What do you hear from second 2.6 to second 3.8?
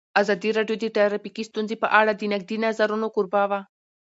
نظرونو کوربه وه.